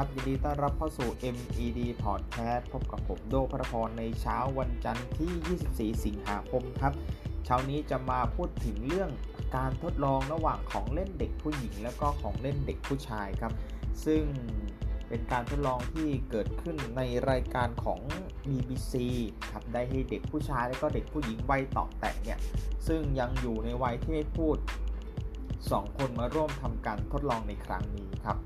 [0.00, 6.92] ครับ ยินดีต้อนรับเข้าสู่ MED Podcast พบกับผมโดพระพรในเช้าวันจันทร์ที่ 24 สิงหาคมครับ
[7.44, 9.10] เช้านี้จะมาพูดถึงเรื่อง
[9.56, 13.52] การทดลองระหว่างของเล่นเด็กผู้หญิง แล้วก็ของเล่นเด็กผู้ชายครับ
[14.04, 14.22] ซึ่ง
[15.08, 18.00] เป็นการทดลองที่เกิดขึ้นในรายการของ
[18.46, 18.92] BBC
[19.50, 22.38] ครับ ได้ให้เด็กผู้ชายและก็เด็กผู้หญิงวัยต่อแต่เนี่ย
[22.86, 24.56] ซึ่งยังอยู่ในวัยที่ไม่พูด
[25.28, 28.38] 2 คนมาร่วมทำการทดลองในครั้งนี้ครับ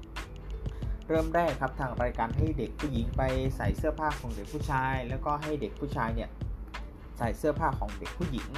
[1.08, 3.22] เริ่มแรกครับทางรายการให้เด็กผู้หญิงไป
[3.56, 6.30] ใส่เสื้อผ้าของเด็กผู้ชาย แล้วก็ให้เด็กผู้ชายเนี่ย
[7.18, 8.48] ใส่เสื้อผ้าของเด็กผู้หญิง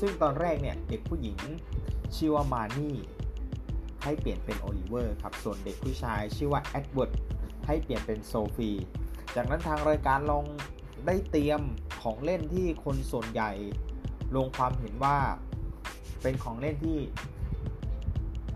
[0.00, 1.38] ซึ่งตอนแรกเนี่ยเด็กผู้หญิง
[2.16, 2.94] ชื่อว่ามานี่
[4.02, 7.12] ให้เปลี่ยนเป็นโอลิเวอร์ครับ ส่วนเด็กผู้ชายชื่อว่าเอ็ดเวิร์ด
[7.66, 8.70] ให้เปลี่ยนเป็นโซฟี
[9.34, 10.44] จากนั้นทางรายการลอง
[11.06, 11.60] ได้เตรียม
[12.02, 13.50] ของเล่นที่คนส่วนใหญ่
[14.36, 15.16] ลงความเห็นว่า
[16.22, 16.98] เป็นของเล่นที่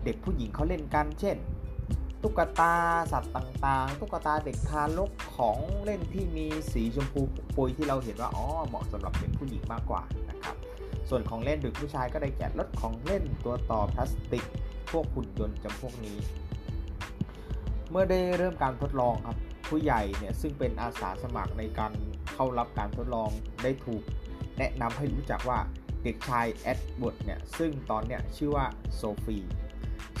[0.03, 1.37] เด็กผู้หญิงเขาเล่นกัน เช่น
[2.29, 2.75] ตุ๊กตา
[3.11, 7.21] สัตว์ต่างๆ ตุ๊กตาเด็กทารกของเล่นที่มีสีชมพู
[7.55, 10.55] ปุยที่เราเห็นว่าอ๋อเหมาะสำหรับเด็กผู้หญิงมากกว่านะครับ
[11.09, 14.45] ส่วนของเล่นเด็กผู้ชายก็ได้แก่รถของเล่นตัวต่อพลาสติก
[14.91, 16.17] พวกหุ่นยนต์จำพวกนี้
[17.89, 21.91] เมื่อได้เริ่มการทดลองครับผู้ใหญ่เนี่ยซึ่งเป็นอาสาสมัครในการ
[22.33, 23.29] เข้ารับการทดลอง
[23.63, 24.03] ได้ถูก
[24.57, 25.59] แนะนำให้รู้จักว่า
[26.03, 29.37] เด็กชายเอ็ดเวิร์ดเนี่ยซึ่งตอนเนี้ยชื่อว่าโซฟี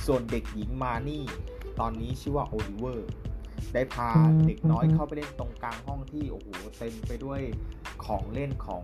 [0.05, 1.23] ส่วนเด็กหญิงมานี่
[1.79, 3.09] ตอนนี้ชื่อว่าโอลิเวอร์
[3.73, 4.09] ได้พา
[4.45, 6.47] เด็กน้อยเข้าไปเล่นตรงกลางห้องที่โอ้โห
[6.77, 7.41] เต็มไปด้วย
[8.05, 8.83] ของเล่นของ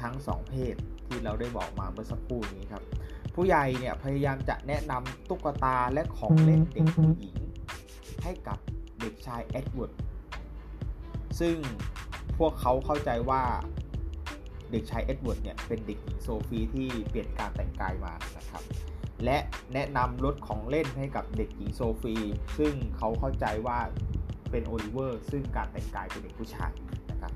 [0.00, 0.74] ทั้งสองเพศ
[1.06, 2.82] ที่เราได้บอกมาเมื่อสักครู่นี้ครับ
[3.34, 7.36] ผู้ใหญ่เนี่ยพยายามจะแนะนำตุ๊กตาและของเล่นเด็กผู้หญิง
[8.22, 8.58] ให้กับ
[9.00, 9.92] เด็กชายเอ็ดเวิร์ด
[11.40, 11.56] ซึ่ง
[12.38, 13.42] พวกเขาเข้าใจว่า
[14.72, 18.62] เด็กชายเอ็ดเวิร์ดเนี่ยเป็นเด็กหญิงโซฟีที่เปลี่ยนการแต่งกายมานะครับ
[19.24, 19.38] และ
[19.74, 22.14] แนะนำรถของเล่นให้กับเด็กหญิงโซฟี
[22.58, 23.78] ซึ่งเขาเข้าใจว่า
[24.50, 26.72] เป็นโอลิเวอร์ ซึ่งการแต่งกายเป็นเด็กผู้ชาย
[27.10, 27.32] นะครับ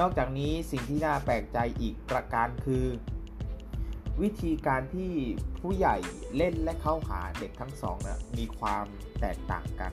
[0.00, 2.84] นอกจากนี้สิ่งที่น่าแปลกใจอีกประการคือ
[4.22, 5.12] วิธีการที่
[5.60, 5.96] ผู้ใหญ่
[6.36, 8.84] เล่นและเข้าหาเด็กทั้งสองนะมีความ
[9.20, 9.92] แตกต่างกัน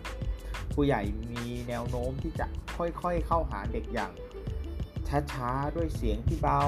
[0.74, 2.46] ผู้ใหญ่มีแนวโน้มที่จะ
[2.78, 4.12] ค่อยๆเข้าหาเด็กอย่าง
[5.34, 6.64] ช้าๆ ด้วยเสียงที่เบา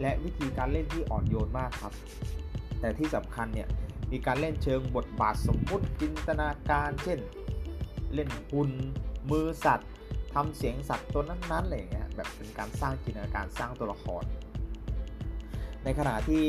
[0.00, 1.92] และวิธีการเล่นที่อ่อนโยนมากครับ
[2.80, 3.68] แต่ที่สำคัญเนี่ย
[4.12, 7.18] มีการเล่นเชิงบทบาทสมมุติจินตนาการ เช่น
[8.14, 8.70] เล่นหุ่น
[9.30, 9.90] มือสัตว์
[10.34, 14.24] ทำเสียงสัตว์ตัวนั้นๆอะไรอย่างเงี้ยแบบเป็นการสร้างจินตนาการสร้างตัวละคร
[15.84, 16.44] ในขณะที่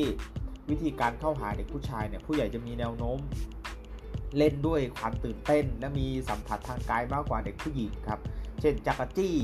[0.70, 3.20] วิธีการเข้าหาเด็กผู้ชายเนี่ยผู้ใหญ่จะมีแนวโน้ม
[4.38, 8.20] เล่นด้วยความตื่นเต้น และมีสัมผัสทางกายมากกว่าเด็กผู้หญิงครับ
[8.62, 9.36] เช่นจักรจี้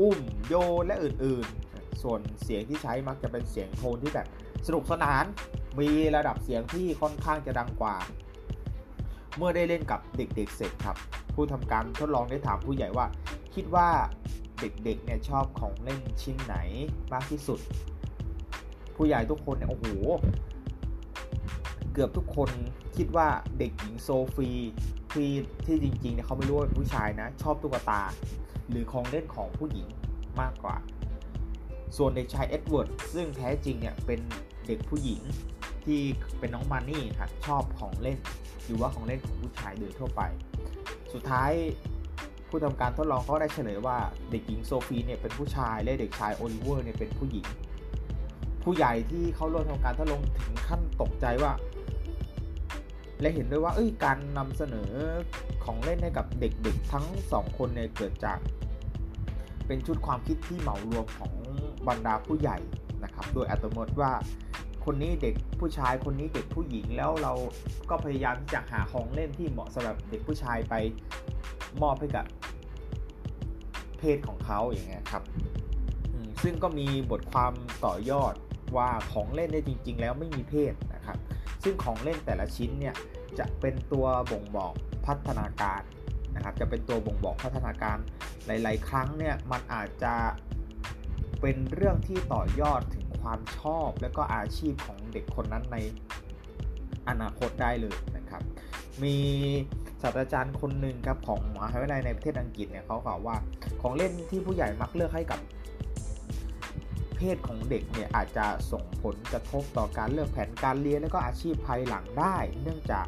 [0.00, 0.18] อุ้ม
[0.48, 4.26] โยนและอื่นๆ ส่วนเสียงที่ใช้มักจะเป็นเสียงโทนที่แบบ
[4.66, 5.24] สนุกสนาน
[5.80, 7.96] มีระดับเสียงที่ค่อนข้างจะดังกว่า
[9.36, 10.96] เมื่อได้เล่นกับเด็กๆเสร็จครับ
[11.34, 13.06] ผู้ทำการทดลองได้ถามผู้ใหญ่ว่า
[13.54, 13.88] คิดว่า
[14.60, 16.56] เด็กๆเนี่ยชอบของเล่นชิ้นไหน
[17.12, 17.60] มากที่สุด
[18.96, 19.86] ผู้ใหญ่ทุกคนเนี่ยโอ้โห
[21.92, 22.50] เกือบทุกคน
[22.96, 23.28] คิดว่า
[23.58, 24.50] เด็กหญิงโซฟี
[25.12, 25.30] ที่
[25.64, 28.02] ที่จริงๆเนี่ยเขาไม่รู้ว่าเป็นผู้ชายนะ ชอบตุ๊กตา
[28.70, 29.88] หรือของเล่นของผู้หญิง
[30.40, 30.76] มากกว่า
[31.96, 34.20] ส่วนเด็กชายเอ็ดเวิร์ดซึ่งแท้จริงเนี่ยเป็น
[34.66, 35.20] เด็กผู้หญิง
[35.84, 36.00] ที่
[36.38, 38.18] เป็นน้องมันนี่ครับชอบของเล่น
[38.64, 40.22] หรือว่าของเล่นของผู้ชายโดยทั่วไป
[41.12, 41.52] สุดท้าย
[42.48, 43.98] ผู้ทำการทดลองเขาได้เฉลยว่า
[44.30, 47.46] เด็กหญิงโซฟีเนี่ยเป็นผู้ชายและเด็กชายโอลิเวอร์เนี่ยเป็นผู้หญิง
[48.62, 51.52] ผู้ใหญ่ที่เขาร่วมทำการทดลองถึงขั้นตกใจว่า
[53.20, 54.90] และเห็นด้วยว่าเอ้ยการนำเสนอ
[55.64, 58.38] ของเล่นให้กับเด็กๆทั้งสองคนเนี่ยเกิดจาก
[59.70, 61.32] เป็นชุดความคิดที่เหมารวมของ
[61.88, 62.58] บรรดาผู้ใหญ่
[63.04, 64.12] นะครับ โดยอัตโนมัติว่า
[64.84, 67.32] คนนี้เด็กผู้ชายคนนี้เด็กผู้หญิงแล้วเรา
[67.90, 70.74] ก็พยายามที่จะหาของเล่นที่เหมาะสำหรับเด็กผู้ชายไป
[71.82, 72.26] มอบให้กับ
[73.98, 75.22] เพศของเขาอย่างเงี้ยครับ
[76.42, 77.52] ซึ่งก็มีบทความ
[77.84, 78.34] ต่อยอด
[78.76, 81.18] ว่าของเล่นเนี่ยจริง ๆ แล้วไม่มีเพศนะครับ
[81.64, 82.94] ซึ่งของเล่นแต่ละชิ้นเนี่ย
[83.38, 84.72] จะเป็นตัวบ่งบอก
[85.06, 85.82] พัฒนาการ
[86.34, 87.98] นะครับ จะเป็นตัวบ่งบอกพัฒนาการ
[88.46, 90.14] หลาย ๆ ครั้งเนี่ยมันอาจจะ
[91.40, 95.76] เป็นเรื่องที่ต่อยอดถึงความชอบ และก็อาชีพของเด็กคนนั้นใน
[97.08, 98.42] อนาคตได้เลยนะครับ
[99.02, 99.16] มี
[100.02, 103.36] ศาสตราจารย์คนหนึ่งครับของมหาวิทยาลัยในประเทศอังกฤษเนี่ยเขากล่าวว่า
[103.82, 105.40] ของเล่นที่ผู้ใหญ่มักเลือกให้กับ
[107.16, 113.06] เพศของเด็กเนี่ยอาจจะส่งผลกระทบต่อการเลือกแผนการเรียนและก็อาชีพภายหลังได้ เนื่องจาก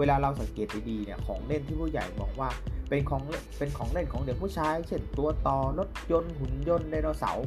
[0.00, 2.50] เวลาเราสังเกตดีๆเนี่ยของเล่นที่ผู้ใหญ่มองว่า
[2.88, 3.22] เป็นของ
[3.58, 7.46] เป็นของเล่นของเด็กผู้ชาย เช่นตัวต่อรถยนต์หุ่นยนต์ไดโนเสาร์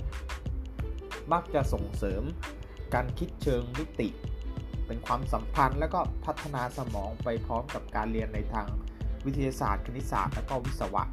[1.31, 2.23] มักจะส่งเสริม
[2.93, 4.09] การคิดเชิงมิติ
[4.87, 8.67] เป็นความสัมพันธ์และก็พัฒนาสมองไปพร้อมกับการเรียนในทาง
[9.25, 11.03] วิทยาศาสตร์ คณิตศาสตร์และก็วิศวะ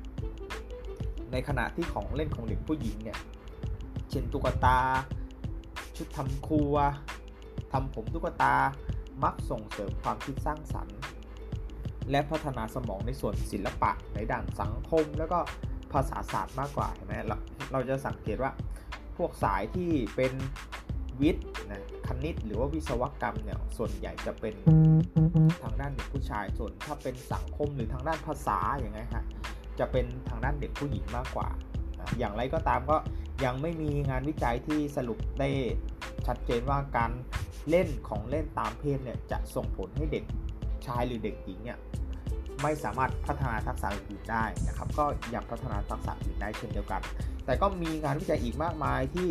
[1.33, 3.19] ในขณะที่ของเล่นของเด็กผู้หญิงเนี่ย
[4.11, 4.79] เช่นตุ๊กตา
[5.97, 6.75] ชุดทำครัว
[7.73, 8.55] ทำผมตุ๊กตา
[9.25, 11.00] มักส่งเสริมความคิดสร้างสรรค์
[12.11, 15.39] และพัฒนาสมองในส่วนศิลปะในด้านสังคม แล้วก็
[15.93, 17.37] ภาษาศาสตร์มากกว่าเห็นไหมเรา
[17.73, 18.53] เราจะสังเกตว่า
[19.17, 20.33] พวกสายที่เป็น
[21.21, 24.55] วิทย์นะคณิตหรือว่าวิศวกรรมเนี่ยส่วนใหญ่จะเป็น
[25.63, 29.25] ทางด้านเด็กผู้ชายส่วนถ้าเป็นสังคมหรือทางด้านภาษาอย่างไงฮะ
[29.79, 31.49] จะเป็นทางด้านเด็กผู้หญิงมากกว่า
[32.19, 32.97] อย่างไรก็ตามก็
[33.45, 35.49] ยังไม่มีงานวิจัยที่สรุปได้
[36.27, 37.11] ชัดเจนว่าการ
[37.71, 40.25] เล่นของเล่นตามเพศเนี่ยจะส่งผลให้เด็ก
[40.87, 41.79] ชายหรือเด็กหญิงเนี่ย
[42.63, 45.05] ไม่สามารถพัฒนาทักษะอื่นได้นะครับ ก็
[45.35, 47.01] ยังพัฒนาทักษะอื่นได้เช่นเดียวกัน
[47.45, 49.31] แต่ก็มีงานวิจัยอีกมากมายที่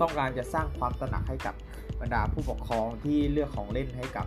[0.00, 1.54] ต้องการจะสร้างความตระหนักให้กับ
[2.00, 4.26] บรรดาผู้ปกครองที่เลือกของเล่นให้กับ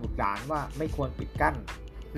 [0.00, 1.54] บุตรหลานว่าไม่ควรปิดกั้น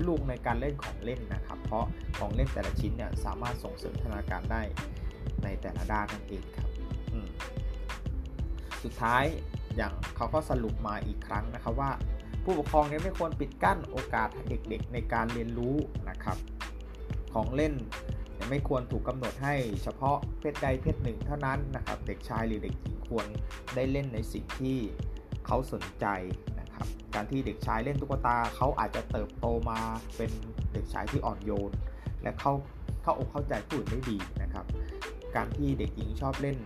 [0.07, 1.85] ลูกในการเล่นของเล่นนะครับ เพราะ
[2.17, 4.61] ของเล่นแต่ละชิ้นเนี่ยสามารถส่งเสริมพัฒนาการได้
[5.43, 6.69] ในแต่ละด้านนั่นเองครับ
[8.83, 9.23] สุดท้าย
[9.77, 11.91] อย่างเขาก็สรุปมาอีกครั้งนะครับว่า
[12.49, 15.75] ผู้ปกครองเนี่ยไม่ควรปิดกั้นโอกาสเด็กๆ ในการเรียนรู้
[16.09, 16.37] นะครับ
[17.33, 17.73] ของเล่น
[18.49, 23.27] ไม่ควรถูกกำหนดให้เฉพาะเพศใดเพศหนึ่งเท่านั้นนะครับ เด็กชายหรือเด็กหญิงควร
[23.75, 24.77] ได้เล่นในสิ่งที่
[25.45, 26.05] เขาสนใจ
[26.59, 29.79] นะครับ การที่เด็กชายเล่นตุ๊กตาเขาอาจจะเติบโตมา
[30.17, 30.31] เป็น
[30.73, 31.73] เด็กชายที่อ่อนโยน
[32.21, 32.53] และเข้า
[33.03, 34.65] เข้าอกเข้าใจผู้อื่นได้ดีนะครับ
[35.35, 36.57] การที่เด็กหญิงชอบเล่น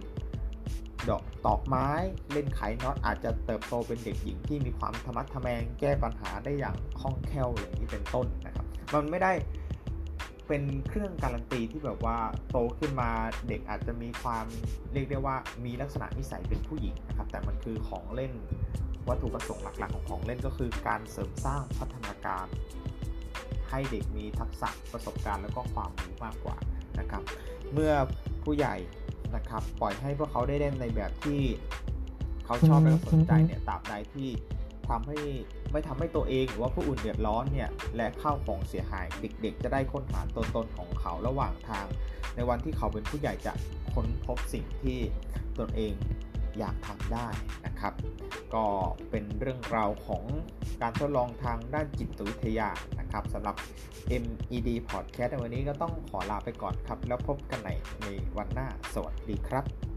[1.10, 1.88] ดอกตอกไม้
[2.32, 9.34] เล่นไขน็อตอาจจะเติบโตเป็นเด็กหญิงที่มีความธรรมะทแมงแก้ปัญหาได้อย่างคล่องแคล่วอย่างนี้เป็นต้นนะครับ มันไม่ได้
[10.48, 12.18] เป็นเครื่องการันตีที่แบบว่า
[12.52, 13.10] โตขึ้นมา
[13.48, 14.46] เด็กอาจจะมีความ
[14.94, 18.34] เรียกได้ว่ามีลักษณะนิสัยเป็นผู้หญิงนะครับ แต่มันคือของเล่น
[19.10, 22.48] วัตถุประสงค์หลักๆ ของของเล่นก็คือการเสริมสร้างพัฒนาการ
[23.70, 26.58] ให้เด็กมีทักษะประสบการณ์ แล้วก็ความรู้มากกว่า
[27.00, 27.24] นะครับ
[27.74, 27.94] เมื่อ
[28.44, 28.76] ผู้ใหญ่
[29.36, 31.42] นะครับ ปล่อยให้พวกเขาได้เล่นในแบบที่
[32.46, 34.30] เขาชอบและสนใจเนี่ยตราบใดที่
[34.90, 35.20] ทำให้
[35.72, 41.86] ไม่ทำให้ตัวเองหรือว่าผู้อื่นเดือดร้อนเนี่ยและข้าวของเสียหายเด็ก ๆ จะได้ค้นหาตัวตนของเขาระหว่างทาง
[42.36, 43.54] ในวันที่เขาเป็นผู้ใหญ่จะ
[43.94, 45.00] ค้นพบสิ่งที่
[45.60, 45.94] ตนเอง
[46.60, 47.28] อยากทำได้
[47.66, 47.94] นะครับ
[48.56, 48.66] ก็
[49.10, 50.24] เป็นเรื่องราวของ
[50.82, 52.70] การทดลองทางด้านจิตวิทยา
[53.12, 53.56] นะครับสำหรับ
[54.22, 59.91] MED Podcast ในวันนี้ก็ต้องขอลาไปก่อนครับ แล้วพบกันใหม่ในวันหน้า สวัสดีครับ